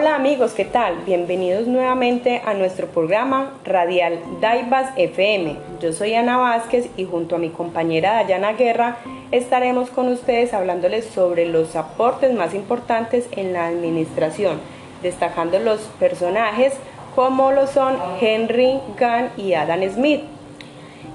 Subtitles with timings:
[0.00, 0.98] Hola amigos, ¿qué tal?
[1.04, 5.56] Bienvenidos nuevamente a nuestro programa radial Daibas FM.
[5.82, 8.98] Yo soy Ana Vázquez y junto a mi compañera Dayana Guerra
[9.32, 14.60] estaremos con ustedes hablándoles sobre los aportes más importantes en la administración,
[15.02, 16.74] destacando los personajes
[17.16, 20.22] como lo son Henry Gunn y Adam Smith.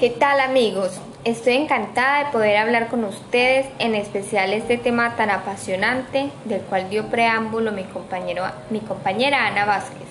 [0.00, 1.00] ¿Qué tal amigos?
[1.24, 6.90] Estoy encantada de poder hablar con ustedes, en especial este tema tan apasionante del cual
[6.90, 10.08] dio preámbulo mi, compañero, mi compañera Ana Vázquez.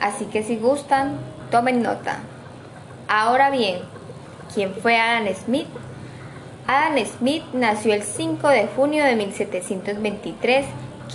[0.00, 1.18] Así que si gustan,
[1.50, 2.20] tomen nota.
[3.08, 3.80] Ahora bien,
[4.54, 5.66] ¿quién fue Adam Smith?
[6.68, 10.66] Adam Smith nació el 5 de junio de 1723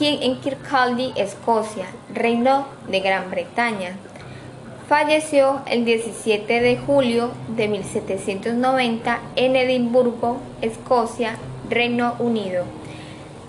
[0.01, 3.95] en Kirkcaldy, Escocia, Reino de Gran Bretaña.
[4.93, 12.65] Falleció el 17 de julio de 1790 en Edimburgo, Escocia, Reino Unido.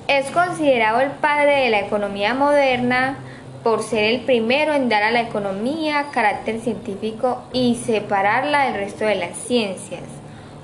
[0.08, 3.18] Es considerado el padre de la economía moderna
[3.62, 9.04] por ser el primero en dar a la economía carácter científico y separarla del resto
[9.04, 10.04] de las ciencias.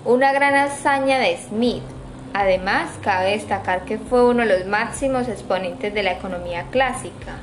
[0.07, 1.83] Una gran hazaña de Smith.
[2.33, 7.37] Además, cabe destacar que fue uno de los máximos exponentes de la economía clásica.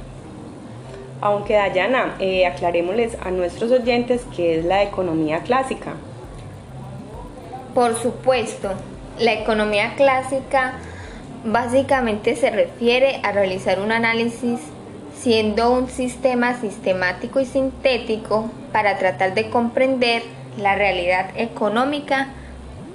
[1.19, 5.93] Aunque Dayana, eh, a nuestros oyentes qué es la economía clásica.
[7.73, 8.69] Por supuesto,
[9.19, 10.73] la economía clásica
[11.43, 14.59] básicamente se refiere a realizar un análisis
[15.15, 20.21] siendo un sistema sistemático y sintético para tratar de comprender
[20.57, 22.29] la realidad económica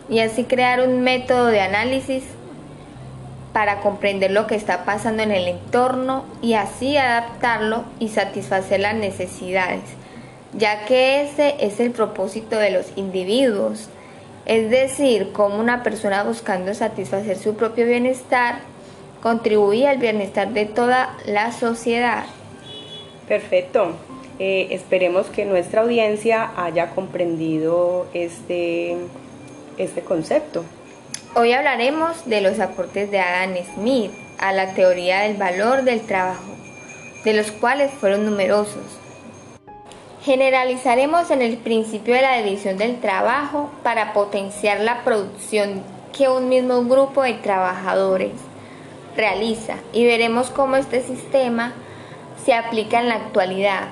[0.08, 2.24] y así crear un método de análisis
[3.52, 8.94] para comprender lo que está pasando en el entorno y así adaptarlo y satisfacer las
[8.94, 9.82] necesidades,
[10.54, 13.88] ya que ese es el propósito de los individuos,
[14.46, 18.60] es decir, cómo una persona buscando satisfacer su propio bienestar
[19.22, 22.24] contribuye al bienestar de toda la sociedad.
[23.28, 23.92] Perfecto.
[24.38, 28.96] Eh, esperemos que nuestra audiencia haya comprendido este,
[29.78, 30.64] este concepto.
[31.34, 36.54] Hoy hablaremos de los aportes de Adam Smith a la teoría del valor del trabajo,
[37.24, 38.84] de los cuales fueron numerosos.
[40.22, 45.82] Generalizaremos en el principio de la división del trabajo para potenciar la producción
[46.12, 48.32] que un mismo grupo de trabajadores
[49.16, 51.72] realiza y veremos cómo este sistema
[52.44, 53.88] se aplica en la actualidad,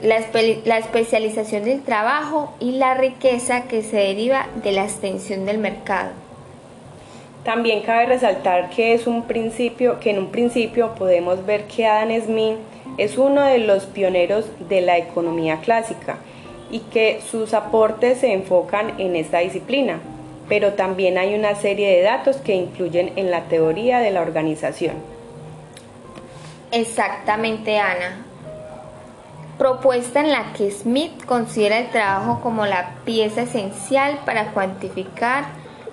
[0.00, 0.20] la,
[0.64, 6.27] la, especialización del trabajo y la riqueza que se deriva de la extensión del mercado.
[7.44, 12.20] También cabe resaltar que es un principio que en un principio podemos ver que Adam
[12.20, 12.56] Smith
[12.98, 16.18] es uno de los pioneros de la economía clásica
[16.70, 20.00] y que sus aportes se enfocan en esta disciplina,
[20.48, 24.96] pero también hay una serie de datos que incluyen en la teoría de la organización.
[26.70, 28.24] Exactamente, Ana.
[29.56, 35.46] Propuesta en la que Smith considera el trabajo como la pieza esencial para cuantificar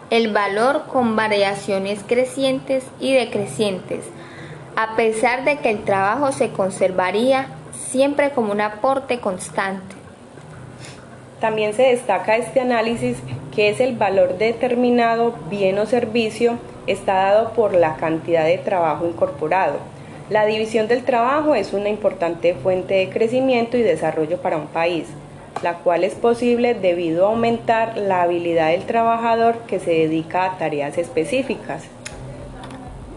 [0.10, 4.06] el valor con variaciones crecientes y decrecientes,
[4.76, 9.96] a pesar de que el trabajo se conservaría siempre como un aporte constante.
[11.40, 13.18] También se destaca este análisis
[13.54, 19.06] que es el valor determinado bien o servicio está dado por la cantidad de trabajo
[19.06, 19.78] incorporado.
[20.30, 25.08] La división del trabajo es una importante fuente de crecimiento y desarrollo para un país
[25.64, 30.58] la cual es posible debido a aumentar la habilidad del trabajador que se dedica a
[30.58, 31.84] tareas específicas.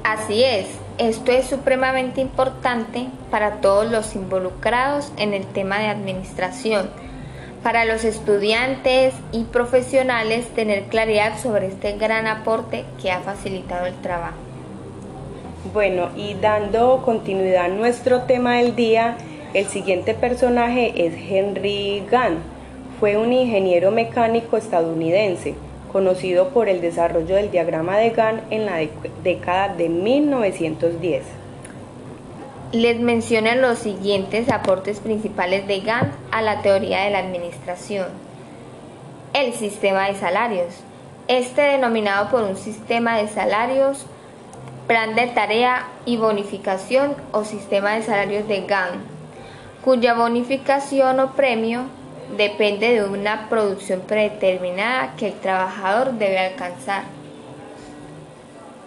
[0.04, 0.66] Así es,
[0.98, 6.88] esto es supremamente importante para todos los involucrados en el tema de administración,
[7.62, 13.94] para los estudiantes y profesionales tener claridad sobre este gran aporte que ha facilitado el
[13.96, 14.36] trabajo.
[15.74, 19.18] Bueno, y dando continuidad a nuestro tema del día,
[19.54, 22.38] el siguiente personaje es Henry Gunn.
[23.00, 25.54] Fue un ingeniero mecánico estadounidense,
[25.90, 28.80] conocido por el desarrollo del diagrama de Gunn en la
[29.22, 31.22] década de 1910.
[32.72, 38.08] Les menciono los siguientes aportes principales de Gunn a la teoría de la administración.
[39.32, 40.74] El sistema de salarios.
[41.28, 44.04] Este denominado por un sistema de salarios,
[44.86, 49.17] plan de tarea y bonificación o sistema de salarios de Gunn
[49.88, 51.84] cuya bonificación o premio
[52.36, 57.04] depende de una producción predeterminada que el trabajador debe alcanzar.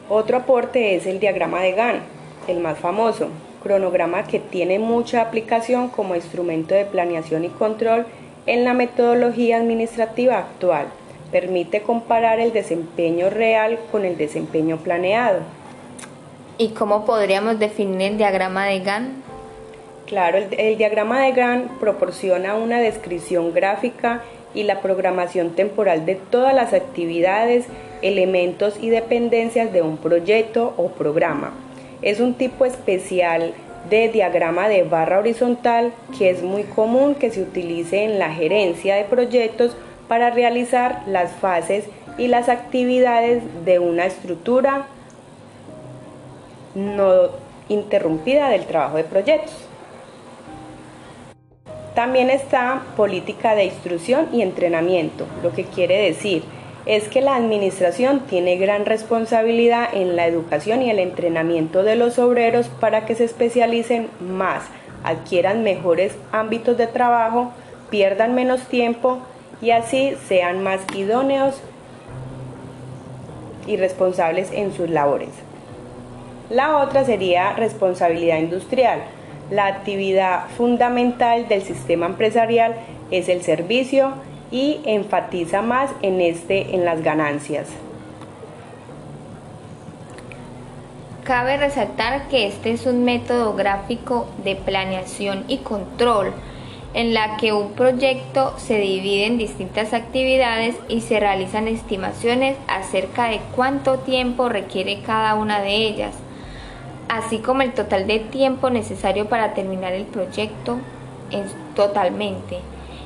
[0.10, 2.02] Otro aporte es el diagrama de Gann,
[2.48, 3.30] el más famoso,
[3.64, 8.06] cronograma que tiene mucha aplicación como instrumento de planeación y control
[8.46, 10.86] en la metodología administrativa actual.
[11.32, 15.40] Permite comparar el desempeño real con el desempeño planeado.
[16.60, 19.31] ¿Y cómo podríamos definir el diagrama de Gann?
[20.12, 24.22] Claro, el, diagrama de Gantt proporciona una descripción gráfica
[24.54, 27.66] y la programación temporal de todas las actividades,
[28.02, 31.54] elementos y dependencias de un proyecto o programa.
[32.02, 33.54] Es un tipo especial
[33.90, 38.96] de diagrama de barra horizontal que es muy común que se utilice en la gerencia
[38.96, 39.78] de proyectos
[40.10, 41.86] para realizar las fases
[42.18, 44.88] y las actividades de una estructura
[46.76, 47.30] no
[47.70, 49.71] interrumpida del trabajo de proyectos.
[51.96, 56.44] También está política de instrucción y entrenamiento, lo que quiere decir
[56.86, 62.18] es que la administración tiene gran responsabilidad en la educación y el entrenamiento de los
[62.18, 64.64] obreros para que se especialicen más,
[65.04, 67.52] adquieran mejores ámbitos de trabajo,
[67.90, 69.20] pierdan menos tiempo
[69.62, 71.62] y así sean más idóneos
[73.68, 75.30] y responsables en sus labores.
[76.50, 79.02] La otra sería responsabilidad industrial.
[79.52, 82.76] La actividad fundamental del sistema empresarial
[83.12, 84.14] es el servicio
[84.50, 87.68] y enfatiza más en este en las ganancias.
[91.26, 96.34] Cabe resaltar que este es un método gráfico de planeación y control
[96.94, 103.30] en la que un proyecto se divide en distintas actividades y se realizan estimaciones acerca
[103.30, 106.16] de cuánto tiempo requiere cada una de ellas,
[107.12, 110.78] así como el total de tiempo necesario para terminar el proyecto
[111.76, 112.60] totalmente.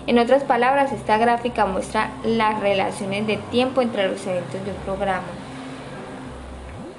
[0.05, 4.77] En otras palabras, esta gráfica muestra las relaciones de tiempo entre los eventos de un
[4.85, 5.25] programa.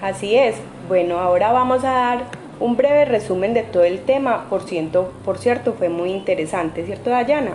[0.03, 0.57] Así es.
[0.89, 2.25] Bueno, ahora vamos a dar
[2.59, 4.47] un breve resumen de todo el tema.
[4.51, 7.53] Por, ciento, por cierto, fue muy interesante, ¿cierto, Dayana?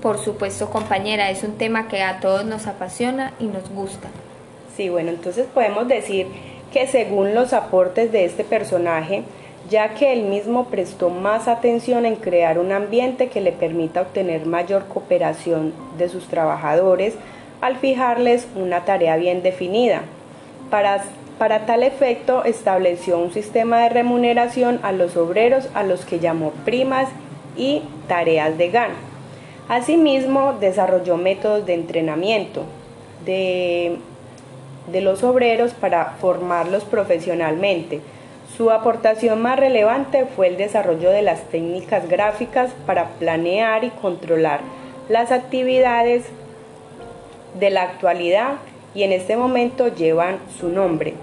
[0.00, 4.08] Por supuesto, compañera, es un tema que a todos nos apasiona y nos gusta.
[4.76, 6.26] Sí, bueno, entonces podemos decir
[6.72, 9.22] que según los aportes de este personaje,
[9.70, 14.46] ya que él mismo prestó más atención en crear un ambiente que le permita obtener
[14.46, 17.14] mayor cooperación de sus trabajadores
[17.60, 20.02] al fijarles una tarea bien definida.
[20.70, 21.04] Para,
[21.38, 26.50] para tal efecto estableció un sistema de remuneración a los obreros a los que llamó
[26.64, 27.08] primas
[27.56, 28.94] y tareas de gana.
[29.68, 32.64] Asimismo, desarrolló métodos de entrenamiento
[33.24, 33.98] de,
[34.86, 38.00] de los obreros para formarlos profesionalmente,
[38.56, 44.60] su aportación más relevante fue el desarrollo de las técnicas gráficas para planear y controlar
[45.08, 46.24] las actividades
[47.58, 48.56] de la actualidad
[48.94, 51.14] y en este momento llevan su nombre.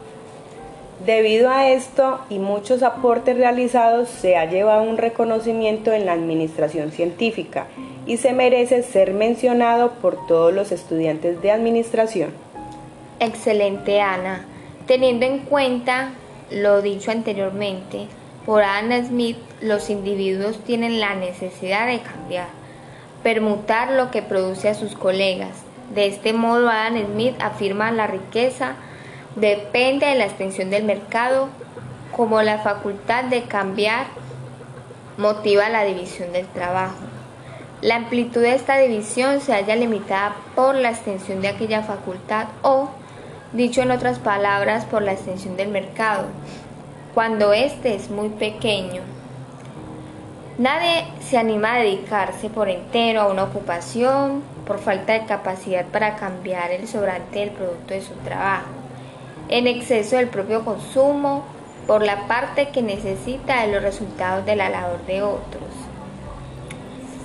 [1.06, 6.92] Debido a esto y muchos aportes realizados, se ha llevado un reconocimiento en la administración
[6.92, 7.68] científica
[8.06, 12.49] y se merece ser mencionado por todos los estudiantes de administración.
[13.20, 14.46] Excelente, Ana.
[14.88, 16.12] Teniendo en cuenta
[16.52, 18.08] lo dicho anteriormente,
[18.46, 22.48] por Adam Smith, los individuos tienen la necesidad de cambiar,
[23.22, 25.64] permutar lo que produce a sus colegas.
[25.94, 28.76] De este modo, Adam Smith afirma la riqueza
[29.36, 31.50] depende de la extensión del mercado,
[32.16, 34.08] como la facultad de cambiar
[35.18, 36.98] motiva la división del trabajo.
[37.82, 42.90] La amplitud de esta división se halla limitada por la extensión de aquella facultad o
[43.54, 46.26] dicho en otras palabras por la extensión del mercado,
[47.14, 49.02] cuando éste es muy pequeño.
[50.58, 56.16] Nadie se anima a dedicarse por entero a una ocupación por falta de capacidad para
[56.16, 58.68] cambiar el sobrante del producto de su trabajo,
[59.48, 61.44] en exceso del propio consumo,
[61.88, 65.64] por la parte que necesita de los resultados de la labor de otros.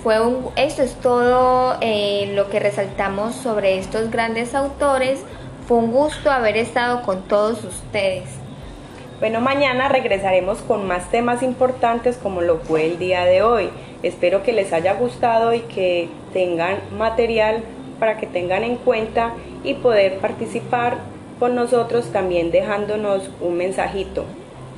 [0.01, 5.19] Fue un, esto es todo eh, lo que resaltamos sobre estos grandes autores
[5.67, 8.23] fue un gusto haber estado con todos ustedes.
[9.19, 13.69] Bueno, mañana regresaremos con más temas importantes como lo fue el día de hoy.
[14.03, 17.63] Espero que les haya gustado y que tengan material
[17.99, 20.97] para que tengan en cuenta y poder participar
[21.39, 24.25] con nosotros también dejándonos un mensajito.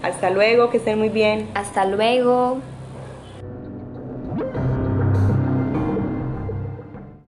[0.03, 1.50] Hasta luego, que estén muy bien.
[1.56, 2.60] Hasta luego.